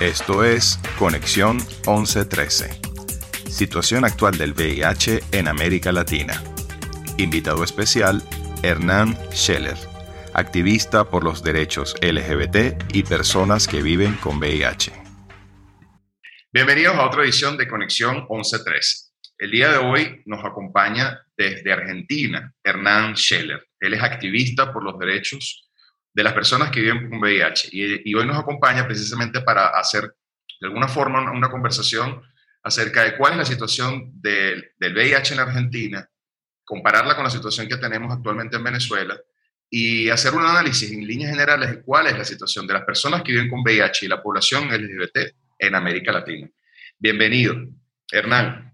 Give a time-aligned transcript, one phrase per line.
[0.00, 2.80] Esto es Conexión 1113.
[3.48, 6.42] Situación actual del VIH en América Latina.
[7.16, 8.20] Invitado especial,
[8.64, 9.76] Hernán Scheller,
[10.34, 14.92] activista por los derechos LGBT y personas que viven con VIH.
[16.52, 19.12] Bienvenidos a otra edición de Conexión 1113.
[19.38, 23.64] El día de hoy nos acompaña desde Argentina Hernán Scheller.
[23.78, 25.70] Él es activista por los derechos
[26.14, 27.68] de las personas que viven con VIH.
[27.72, 30.14] Y, hoy nos acompaña precisamente para hacer
[30.60, 32.22] de alguna forma una, conversación
[32.62, 36.08] acerca de cuál es la situación del, del VIH en Argentina,
[36.64, 39.18] compararla con la situación que tenemos actualmente en Venezuela
[39.68, 43.22] y hacer un análisis en líneas generales de cuál es la situación de las personas
[43.22, 46.48] que viven con VIH y la población LGBT en América Latina.
[46.98, 47.56] Bienvenido,
[48.10, 48.72] Hernán.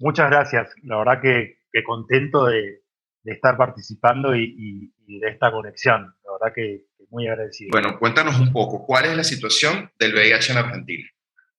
[0.00, 0.74] Muchas gracias.
[0.82, 2.82] La verdad que, contento de,
[3.24, 6.14] estar participando y, de esta conexión.
[6.22, 7.70] Verdad que, muy agradecido.
[7.72, 11.08] Bueno, cuéntanos un poco, ¿cuál es la situación del VIH en Argentina?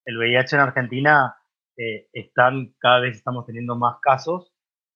[0.04, 1.34] El VIH en Argentina
[1.76, 4.52] eh, están, cada vez estamos teniendo más casos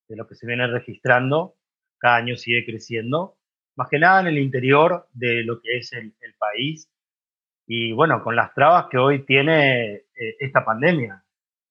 [0.09, 1.57] de lo que se viene registrando,
[1.99, 3.37] cada año sigue creciendo,
[3.77, 6.91] más que nada en el interior de lo que es el, país.
[7.67, 11.25] Y bueno, con las trabas que hoy tiene eh, esta pandemia,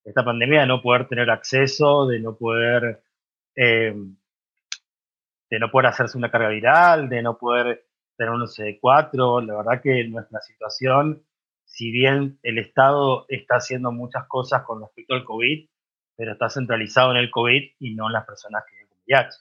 [0.03, 3.03] esta pandemia de no poder tener acceso, de no poder,
[3.55, 3.95] eh,
[5.53, 7.85] de no poder hacerse una carga viral, de no poder
[8.17, 9.45] tener un CD4.
[9.45, 11.23] La verdad que nuestra situación,
[11.63, 15.69] si bien el Estado está haciendo muchas cosas con respecto al COVID,
[16.15, 19.37] pero está centralizado en el COVID y no en las personas que viven con VIH.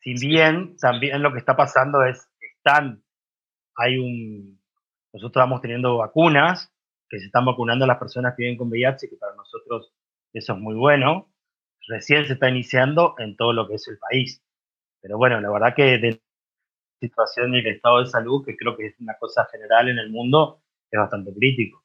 [0.00, 3.02] Si bien también lo que está pasando es, están,
[3.76, 4.60] hay un,
[5.14, 6.70] nosotros estamos teniendo vacunas,
[7.08, 9.94] que se están vacunando a las personas que viven con VIH, que para nosotros
[10.34, 11.32] eso es muy bueno.
[11.88, 14.44] Recién se está iniciando en todo lo que es el país.
[15.00, 16.22] Pero bueno, la verdad que de
[17.00, 20.10] situación y el estado de salud, que creo que es una cosa general en el
[20.10, 21.82] mundo, es bastante crítico.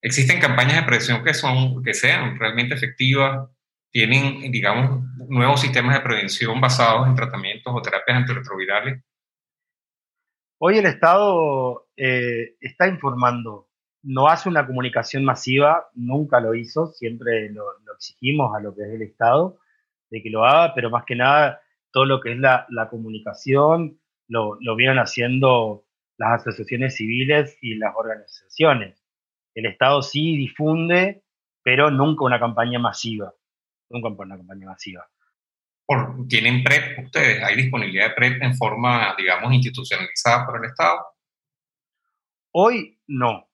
[0.00, 3.48] ¿Existen campañas de prevención que, son, que sean realmente efectivas?
[3.90, 9.02] ¿Tienen, digamos, nuevos sistemas de prevención basados en tratamientos o terapias antirretrovirales?
[10.60, 13.68] Hoy el Estado eh, está informando,
[14.02, 18.94] no hace una comunicación masiva, nunca lo hizo, siempre lo, exigimos a lo que es
[18.94, 19.58] el Estado
[20.10, 21.60] de que lo haga, pero más que nada
[21.92, 25.84] todo lo que es la, la comunicación, lo, lo vienen haciendo
[26.18, 29.02] las asociaciones civiles y las organizaciones.
[29.54, 31.22] El Estado sí difunde,
[31.62, 33.32] pero nunca una campaña masiva.
[33.90, 35.08] Nunca una campaña masiva.
[36.28, 37.42] ¿Tienen PrEP ustedes?
[37.42, 40.98] ¿Hay disponibilidad de PrEP en forma, digamos, institucionalizada por el Estado?
[42.52, 43.48] Hoy no.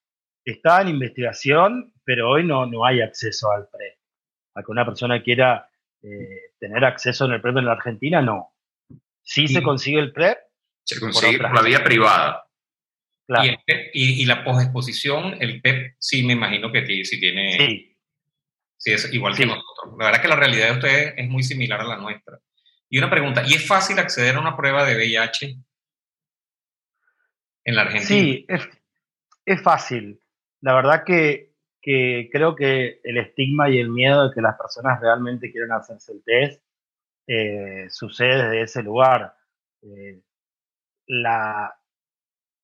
[0.45, 3.99] Está en investigación, pero hoy no, no hay acceso al PrEP.
[4.57, 5.69] A que una persona quiera
[6.03, 8.53] eh, tener acceso en el PrEP en la Argentina, no.
[9.23, 10.39] Sí se consigue el PrEP,
[10.85, 12.47] se consigue por, la vía privada.
[13.95, 17.57] Y, y, la posexposición, el PEP, sí me imagino que sí tiene...
[17.57, 17.91] Sí.
[18.77, 19.95] Sí, es igual que nosotros.
[19.99, 22.39] La verdad es que la realidad de ustedes es muy similar a la nuestra.
[22.91, 25.57] Y una pregunta, ¿y es fácil acceder a una prueba de VIH
[27.65, 28.21] en la Argentina?
[28.21, 28.47] Sí,
[29.47, 30.21] es, fácil.
[30.61, 31.54] La verdad que,
[31.85, 36.23] creo que el estigma y el miedo de que las personas realmente quieran hacerse el
[36.25, 36.63] test
[37.27, 39.35] eh, sucede desde ese lugar.
[39.83, 40.23] Eh,
[41.07, 41.75] la,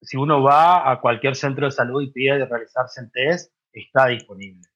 [0.00, 4.66] si uno va a cualquier centro de salud y pide realizarse el test, está disponible.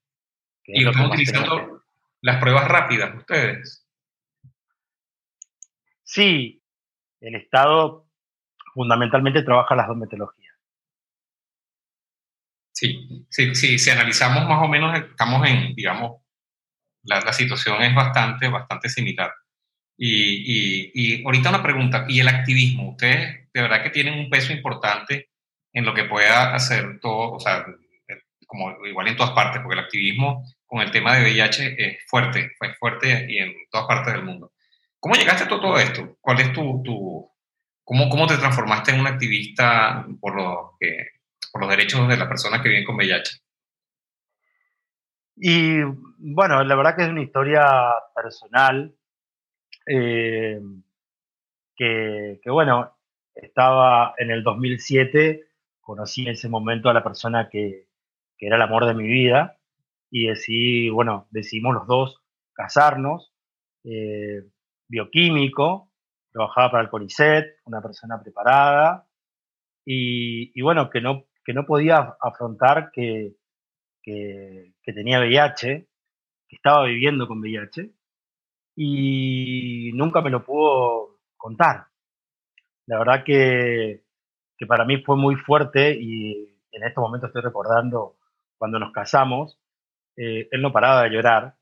[0.66, 1.82] ¿Y están utilizando
[2.20, 3.86] las pruebas rápidas ustedes?
[6.02, 6.62] Sí,
[7.20, 8.06] el Estado
[8.72, 10.53] fundamentalmente trabaja las dos metodologías.
[12.84, 16.20] Sí, sí, sí, si analizamos más o menos, estamos en, digamos,
[17.02, 19.32] la, la situación es bastante, bastante similar.
[19.96, 22.90] Y, y, ahorita una pregunta, ¿y el activismo?
[22.90, 25.30] ¿Ustedes de verdad que tienen un peso importante
[25.72, 27.64] en lo que pueda hacer todo, o sea,
[28.46, 32.52] como igual en todas partes, porque el activismo con el tema de VIH es fuerte,
[32.58, 34.52] fue fuerte y en todas partes del mundo.
[35.00, 36.18] ¿Cómo llegaste a todo esto?
[36.20, 37.30] ¿Cuál es tu, tu
[37.82, 41.13] cómo, cómo te transformaste en un activista por, los que,
[41.54, 43.38] por los derechos de las personas que viven con VIH?
[45.36, 45.82] Y
[46.18, 47.64] bueno, la verdad que es una historia
[48.12, 48.92] personal.
[49.86, 50.60] Eh,
[51.76, 52.96] que, bueno,
[53.36, 55.46] estaba en el 2007,
[55.80, 57.86] conocí en ese momento a la persona que,
[58.36, 59.56] era el amor de mi vida
[60.10, 62.22] y decidí, bueno, decidimos los dos
[62.52, 63.32] casarnos,
[63.84, 64.42] eh,
[64.86, 65.90] bioquímico,
[66.30, 69.08] trabajaba para el CONICET, una persona preparada
[69.86, 73.36] y, bueno, que no, que no podía afrontar que,
[74.02, 75.86] que, tenía VIH,
[76.48, 77.90] que estaba viviendo con VIH
[78.76, 81.86] y nunca me lo pudo contar.
[82.86, 84.04] La verdad que,
[84.56, 88.16] que para mí fue muy fuerte y en este momento estoy recordando
[88.58, 89.58] cuando nos casamos,
[90.16, 91.56] eh, él no paraba de llorar.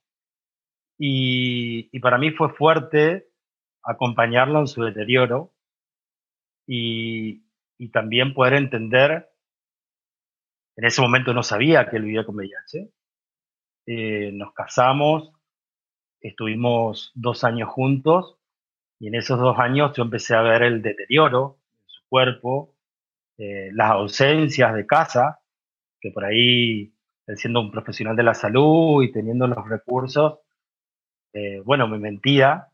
[0.99, 3.29] Y, para mí fue fuerte
[3.83, 5.53] acompañarlo en su deterioro
[6.67, 7.43] y,
[7.93, 9.32] también poder entender,
[10.77, 12.91] en ese momento no sabía que él vivía con VIH,
[13.87, 15.33] eh, nos casamos,
[16.21, 18.37] estuvimos dos años juntos
[18.99, 22.75] y en esos dos años yo empecé a ver el deterioro en su cuerpo,
[23.39, 25.41] eh, las ausencias de casa,
[26.01, 26.95] que por ahí,
[27.37, 30.39] siendo un profesional de la salud y teniendo los recursos,
[31.33, 32.69] eh, bueno, me mentía,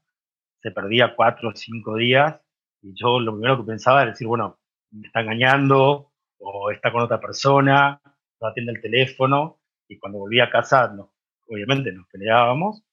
[0.61, 2.41] se perdía cuatro o cinco días
[2.83, 4.59] y yo lo primero que pensaba era decir, bueno,
[4.91, 6.11] me está engañando
[6.77, 8.01] está con otra persona,
[8.41, 10.95] no atiende el teléfono y cuando volví a casa,
[11.47, 12.85] obviamente nos peleábamos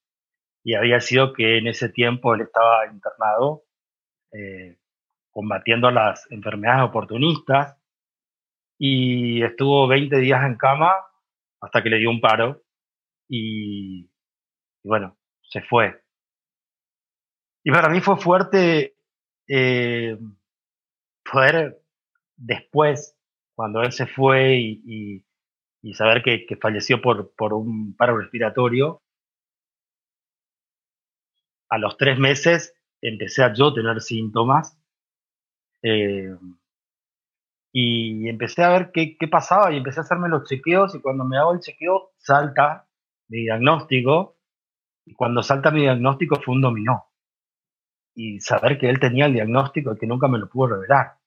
[0.64, 3.64] y había sido que en ese tiempo él estaba internado
[4.32, 4.78] eh,
[5.30, 7.76] combatiendo las enfermedades oportunistas
[8.78, 10.92] y estuvo 20 días en cama
[11.60, 12.62] hasta que le dio un paro
[13.28, 14.10] y,
[14.82, 16.02] bueno, se fue.
[17.64, 18.96] Y para mí fue fuerte
[19.48, 20.18] eh,
[21.30, 21.82] poder
[22.36, 23.15] después,
[23.56, 25.24] cuando él se fue y,
[25.94, 29.02] saber que, falleció por, por un paro respiratorio,
[31.68, 34.78] a los tres meses empecé a yo tener síntomas
[35.82, 36.36] eh,
[37.72, 41.24] y empecé a ver qué, qué, pasaba y empecé a hacerme los chequeos y cuando
[41.24, 42.88] me hago el chequeo salta
[43.28, 44.36] mi diagnóstico
[45.04, 47.06] y cuando salta mi diagnóstico fue un dominó.
[48.14, 51.18] Y saber que él tenía el diagnóstico y que nunca me lo pudo revelar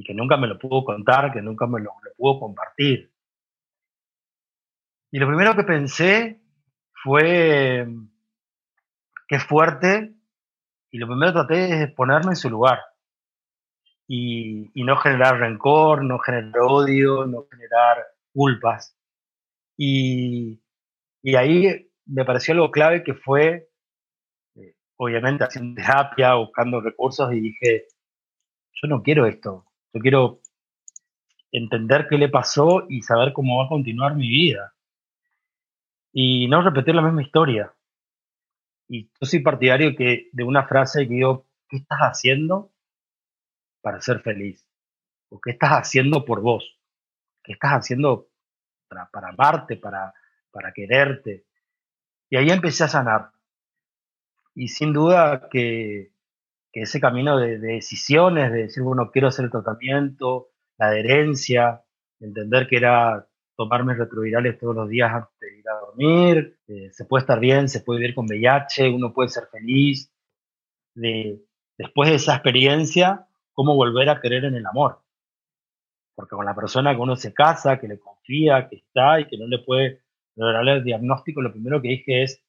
[0.00, 3.12] y que nunca me lo pudo contar, que nunca me lo, lo pudo compartir.
[5.10, 6.40] Y lo primero que pensé
[7.02, 7.86] fue
[9.28, 10.14] es fuerte
[10.90, 12.78] y lo primero que traté es ponerme en su lugar
[14.08, 18.96] y, no generar rencor, no generar odio, no generar culpas.
[19.76, 20.60] Y,
[21.36, 23.68] ahí me pareció algo clave que fue,
[24.56, 27.86] eh, obviamente, haciendo terapia, buscando recursos y dije,
[28.72, 30.40] yo no quiero esto, yo quiero
[31.52, 34.74] entender qué le pasó y saber cómo va a continuar mi vida.
[36.12, 37.72] Y no repetir la misma historia.
[38.88, 42.72] Y yo soy partidario que, de una frase que digo, ¿qué estás haciendo
[43.80, 44.66] para ser feliz?
[45.28, 46.78] ¿O qué estás haciendo por vos?
[47.42, 48.28] ¿Qué estás haciendo
[48.88, 50.12] para, para amarte, para,
[50.50, 51.46] para quererte?
[52.28, 53.30] Y ahí empecé a sanar.
[54.54, 56.12] Y sin duda que,
[56.72, 61.84] que ese camino de, de, decisiones, de decir, bueno, quiero hacer el tratamiento, la adherencia,
[62.20, 63.26] entender que era
[63.56, 67.68] tomarme retrovirales todos los días antes de ir a dormir, eh, se puede estar bien,
[67.68, 70.10] se puede vivir con VIH, uno puede ser feliz.
[70.94, 71.42] De,
[71.76, 75.02] después de esa experiencia, cómo volver a creer en el amor.
[76.14, 79.36] Porque con la persona que uno se casa, que le confía, que está y que
[79.36, 80.02] no le puede
[80.36, 82.42] lograr el diagnóstico, lo primero que dije es,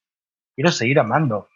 [0.55, 1.49] quiero seguir amando.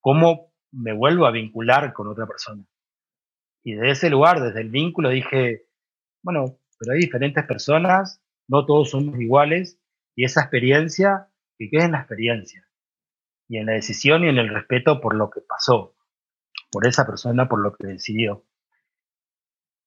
[0.00, 2.64] ¿Cómo me vuelvo a vincular con otra persona?
[3.64, 5.66] Y de ese lugar, desde el vínculo, dije,
[6.22, 9.80] bueno, pero hay diferentes personas, no todos somos iguales,
[10.14, 11.28] y esa experiencia,
[11.58, 12.66] que quede en la experiencia,
[13.48, 15.96] y en la decisión y en el respeto por lo que pasó,
[16.70, 18.44] por esa persona, por lo que decidió.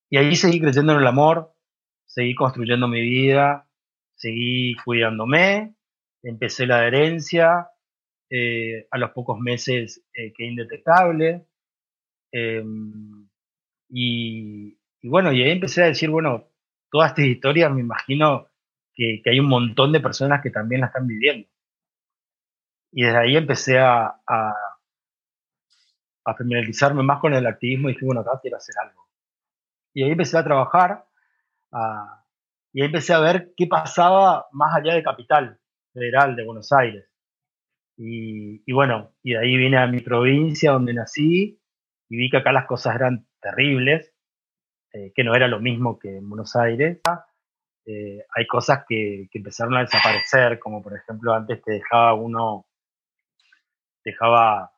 [0.09, 1.53] Y ahí seguí creciendo en el amor,
[2.05, 3.69] seguí construyendo mi vida,
[4.15, 5.75] seguí cuidándome,
[6.23, 7.69] empecé la adherencia,
[8.29, 11.47] eh, a los pocos meses eh, indetectable.
[12.31, 13.27] Em,
[13.89, 16.47] y, bueno, y ahí empecé a decir, bueno,
[16.91, 18.47] todas estas historias me imagino
[18.93, 21.47] que, hay un montón de personas que también la están viviendo.
[22.91, 24.53] Y desde ahí empecé a, a,
[26.37, 29.07] familiarizarme más con el activismo y dije, bueno, acá quiero hacer algo.
[29.93, 31.05] Y ahí empecé a trabajar
[32.73, 35.59] y ahí empecé a ver qué pasaba más allá de Capital
[35.93, 37.08] Federal de Buenos Aires.
[38.01, 41.59] Y, bueno, y de ahí vine a mi provincia donde nací
[42.07, 44.13] y vi que acá las cosas eran terribles
[44.93, 47.01] eh, que no era lo mismo que en Buenos Aires.
[47.85, 52.67] Eh, hay cosas que, empezaron a desaparecer, como por ejemplo antes te dejaba uno,
[54.05, 54.71] dejaba,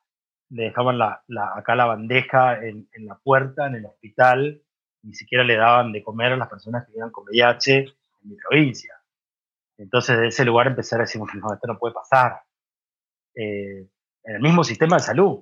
[0.50, 1.24] le dejaban la,
[1.56, 4.64] acá la bandeja en, la puerta, en el hospital,
[5.04, 8.36] ni siquiera le daban de comer a las personas que vivían con VIH en mi
[8.36, 8.96] provincia.
[9.78, 12.42] Entonces de ese lugar empecé a decir, no, esto no puede pasar.
[13.36, 13.88] Eh,
[14.24, 15.40] en el mismo sistema de salud.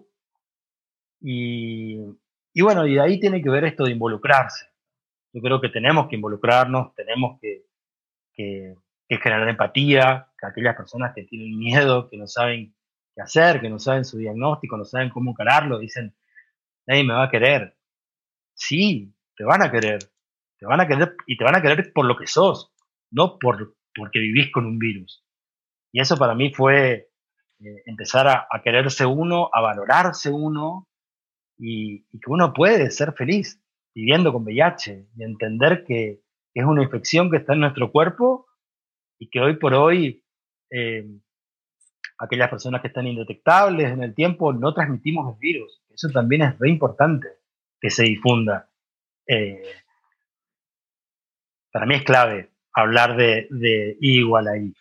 [1.21, 1.97] Y,
[2.53, 4.67] y bueno, y de ahí tiene que ver esto de involucrarse.
[5.33, 7.65] Yo creo que tenemos que involucrarnos, tenemos que,
[8.33, 8.75] que,
[9.07, 12.73] generar empatía, que aquellas personas que tienen miedo, que no saben
[13.13, 16.15] qué hacer, que no saben su diagnóstico, no saben cómo encararlo, dicen,
[16.87, 17.75] nadie me va a querer.
[18.53, 19.99] Sí, te van a querer,
[20.57, 22.73] Te van a querer y te van a querer por lo que sos,
[23.11, 25.25] no por porque vivís con un virus.
[25.91, 27.08] Y eso para mí fue
[27.59, 30.87] eh, empezar a, quererse uno, a valorarse uno
[31.57, 33.61] y, que uno puede ser feliz
[33.93, 38.47] viviendo con VIH y entender que, es una infección que está en nuestro cuerpo
[39.17, 40.25] y que hoy por hoy
[40.71, 41.07] eh,
[42.17, 45.81] aquellas personas que están indetectables en el tiempo no transmitimos el virus.
[45.89, 47.29] Eso también es re importante
[47.79, 48.69] que se difunda.
[49.25, 49.63] Eh,
[51.71, 54.73] para mí es clave hablar de, igual ahí.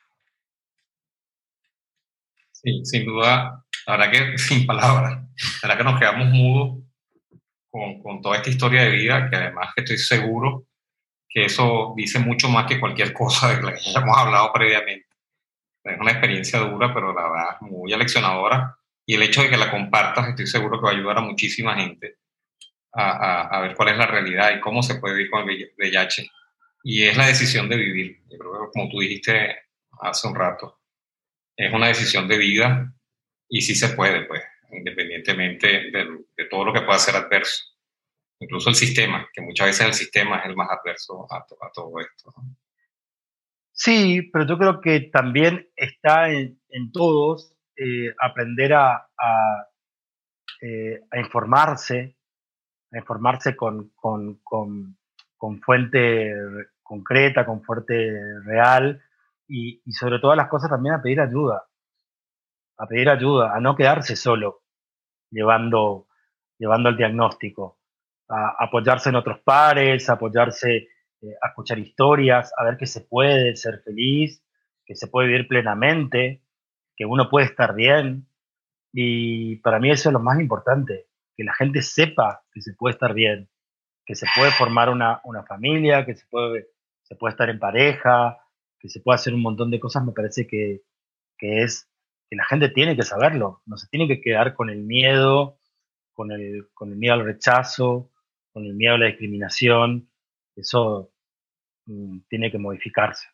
[2.63, 5.23] Sí, sin duda, la verdad que sin palabras,
[5.63, 6.85] la verdad que nos quedamos mudos
[7.71, 10.67] con, con, toda esta historia de vida, que además que estoy seguro
[11.29, 15.07] que eso dice mucho más que cualquier cosa de la que hemos hablado previamente.
[15.85, 18.77] Es una experiencia dura, pero la verdad muy aleccionadora.
[19.07, 21.77] Y el hecho de que la compartas, estoy seguro que va a ayudar a muchísima
[21.77, 22.17] gente
[22.93, 25.73] a, a, a ver cuál es la realidad y cómo se puede vivir con el
[25.79, 26.31] VIH
[26.85, 28.23] y es la decisión de vivir.
[28.29, 29.57] Yo creo que como tú dijiste
[30.01, 30.78] hace un rato,
[31.59, 32.95] es una decisión de vida
[33.49, 37.65] y sí se puede, pues, independientemente de, todo lo que pueda ser adverso.
[38.41, 42.33] Incluso el sistema, que muchas veces el sistema es el más adverso a, todo esto.
[43.73, 49.67] Sí, pero yo creo que también está en, en todos eh, aprender a, a,
[50.63, 52.17] eh, a, informarse,
[52.93, 54.99] a informarse con, con, con
[55.39, 56.35] con fuente
[56.83, 58.11] concreta, con fuente
[58.45, 59.01] real
[59.49, 61.67] y, sobre todas las cosas también a pedir ayuda,
[62.77, 64.63] a pedir ayuda, a no quedarse solo
[65.31, 66.07] llevando,
[66.59, 67.81] llevando el diagnóstico,
[68.29, 70.89] a apoyarse en otros pares, a apoyarse
[71.21, 74.45] eh, a escuchar historias, a ver que se puede ser feliz,
[74.85, 76.43] que se puede vivir plenamente,
[76.97, 78.29] que uno puede estar bien.
[78.93, 82.93] Y para mí eso es lo más importante, que la gente sepa que se puede
[82.93, 83.49] estar bien,
[84.05, 86.69] que se puede formar una, una familia, que se puede,
[87.03, 88.39] se puede estar en pareja,
[88.79, 90.83] que se puede hacer un montón de cosas, me parece que,
[91.37, 91.89] que es
[92.29, 95.59] que la gente tiene que saberlo, no se tiene que quedar con el miedo,
[96.13, 98.11] con el, con el miedo al rechazo,
[98.53, 100.11] con el miedo a la discriminación,
[100.57, 101.13] eso
[101.87, 103.29] mm, tiene que modificarse.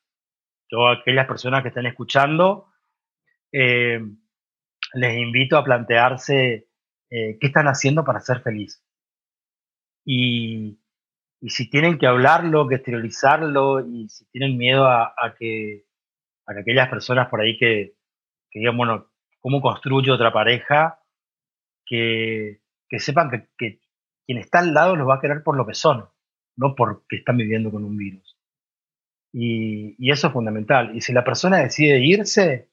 [0.71, 2.69] Yo a aquellas personas que están escuchando,
[3.53, 4.01] eh,
[4.95, 6.69] les invito a plantearse
[7.11, 8.85] eh, qué están haciendo para ser feliz
[10.05, 10.79] y,
[11.45, 15.85] y, si tienen que hablarlo, que exteriorizarlo, y si tienen miedo a, a, que,
[16.47, 17.97] a que aquellas personas por ahí que,
[18.51, 19.11] que digan, bueno,
[19.41, 21.01] ¿cómo construyo otra pareja?
[21.85, 23.81] Que, que sepan que, que,
[24.27, 26.09] quien está al lado los va a querer por lo que son,
[26.57, 28.39] no porque están viviendo con un virus.
[29.33, 30.97] Y, y eso es fundamental.
[30.97, 32.71] Y si la persona decide irse,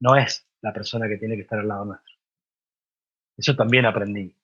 [0.00, 2.14] no es la persona que tiene que estar al lado nuestro.
[3.36, 4.36] Eso también aprendí.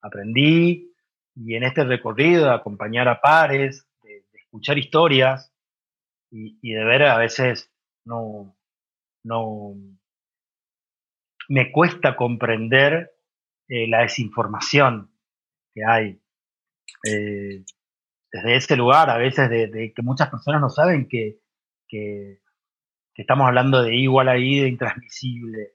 [0.00, 0.95] Aprendí
[1.36, 5.52] y en este recorrido de acompañar a pares, de, escuchar historias
[6.30, 7.70] y, de ver a veces
[8.04, 8.56] no,
[9.22, 9.74] no
[11.48, 13.12] me cuesta comprender
[13.68, 15.10] eh, la desinformación
[15.74, 16.20] que hay.
[17.04, 17.64] Eh,
[18.32, 21.40] desde ese lugar, a veces de, que muchas personas no saben que,
[21.86, 22.40] que,
[23.14, 25.74] que estamos hablando de igual ahí, de intransmisible.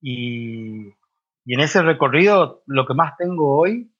[0.00, 0.88] Y,
[1.44, 3.90] y en ese recorrido lo que más tengo hoy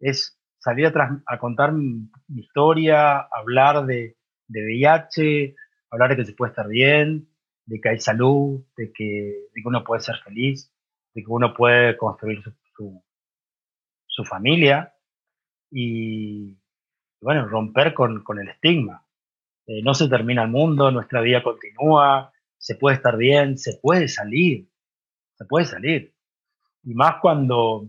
[0.00, 0.35] es
[0.66, 0.92] salir
[1.26, 4.16] a, contar mi, historia, hablar de,
[4.48, 5.54] de, VIH,
[5.92, 7.28] hablar de que se puede estar bien,
[7.66, 10.72] de que hay salud, de que, uno puede ser feliz,
[11.14, 13.00] de que uno puede construir su,
[14.08, 14.92] su, familia
[15.70, 16.58] y,
[17.20, 19.06] bueno, romper con, con el estigma.
[19.68, 24.08] Eh, no se termina el mundo, nuestra vida continúa, se puede estar bien, se puede
[24.08, 24.68] salir,
[25.38, 26.12] se puede salir.
[26.82, 27.88] Y más cuando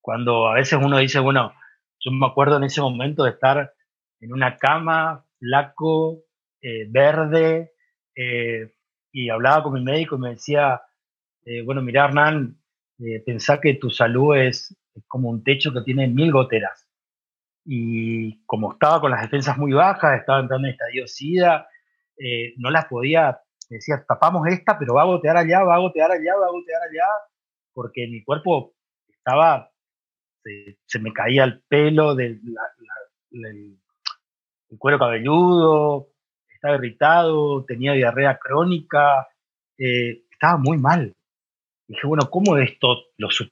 [0.00, 1.52] cuando a veces uno dice, bueno,
[2.00, 3.72] yo me acuerdo en ese momento de estar
[4.20, 6.24] en una cama, flaco,
[6.62, 7.72] eh, verde,
[8.14, 8.72] eh,
[9.12, 10.82] y hablaba con mi médico y me decía,
[11.44, 12.56] eh, bueno, mira Hernán,
[13.24, 14.76] pensá que tu salud es,
[15.06, 16.86] como un techo que tiene mil goteras.
[17.64, 21.66] Y como estaba con las defensas muy bajas, estaba entrando en estadio SIDA,
[22.58, 23.40] no las podía,
[23.70, 26.82] decía, tapamos esta, pero va a gotear allá, va a gotear allá, va a gotear
[26.82, 27.06] allá,
[27.72, 28.74] porque mi cuerpo
[29.08, 29.70] estaba
[30.42, 32.40] se, me caía el pelo del
[34.70, 36.08] el cuero cabelludo,
[36.48, 39.28] estaba irritado, tenía diarrea crónica,
[39.78, 41.14] eh, estaba muy mal.
[41.88, 43.50] dije, bueno, ¿cómo esto lo Yo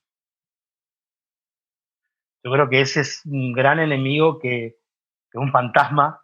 [2.53, 6.23] creo que ese es un gran enemigo que, es un fantasma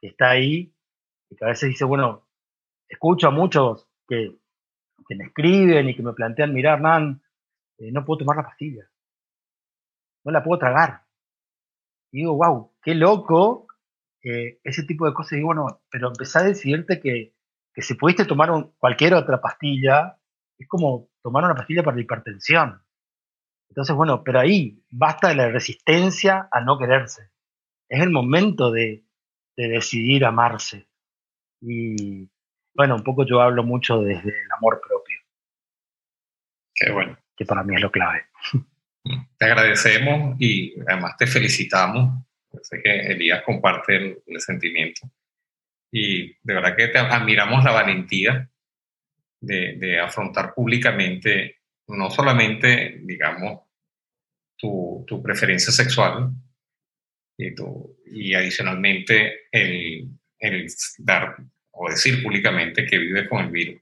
[0.00, 0.74] que está ahí
[1.28, 2.26] y que a veces dice, bueno,
[2.88, 4.36] escucho a muchos que,
[5.06, 6.80] que me escriben y que me plantean, mirar,
[7.78, 8.89] eh, no puedo tomar la pastilla
[10.24, 11.02] no la puedo tragar.
[12.12, 13.66] Y digo, wow, qué loco
[14.22, 15.38] eh, ese tipo de cosas.
[15.38, 17.34] Y bueno, pero empezá a decidirte que,
[17.72, 20.18] que si pudiste tomar cualquier otra pastilla,
[20.58, 22.82] es como tomar una pastilla para la hipertensión.
[23.68, 27.30] Entonces, bueno, pero ahí basta de la resistencia a no quererse.
[27.88, 29.04] Es el momento de,
[29.56, 30.88] de decidir amarse.
[31.60, 32.28] Y
[32.74, 35.18] bueno, un poco yo hablo mucho desde el amor propio.
[36.74, 37.16] Qué bueno.
[37.36, 38.26] Que para mí es lo clave.
[39.38, 42.24] Te agradecemos y además te felicitamos.
[42.62, 45.10] Sé que Elías comparte el, sentimiento.
[45.92, 48.48] Y de verdad que te admiramos la valentía
[49.40, 53.62] de, de afrontar públicamente no solamente, digamos,
[54.56, 56.30] tu, tu preferencia sexual
[57.36, 60.66] y, tu, y adicionalmente el, el,
[60.98, 61.36] dar
[61.72, 63.80] o decir públicamente que vive con el virus.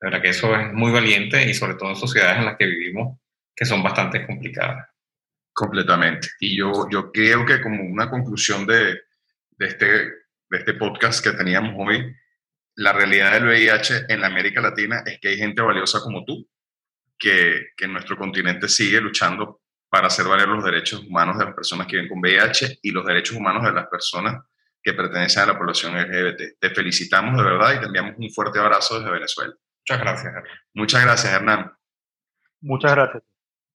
[0.00, 2.66] De verdad que eso es muy valiente y sobre todo en sociedades en las que
[2.66, 3.18] vivimos
[3.54, 4.88] que son bastante complicadas.
[5.52, 6.28] Completamente.
[6.40, 9.02] Y yo, yo creo que como una conclusión de,
[9.50, 12.14] de, este, de este podcast que teníamos hoy,
[12.76, 16.48] la realidad del VIH en la América Latina es que hay gente valiosa como tú,
[17.18, 21.54] que, que en nuestro continente sigue luchando para hacer valer los derechos humanos de las
[21.54, 24.42] personas que viven con VIH y los derechos humanos de las personas
[24.82, 26.58] que pertenecen a la población LGBT.
[26.58, 29.54] Te felicitamos de verdad y te enviamos un fuerte abrazo desde Venezuela.
[29.80, 30.58] Muchas gracias, Hernán.
[30.74, 31.72] Muchas gracias, Hernán.
[32.62, 33.31] Muchas gracias.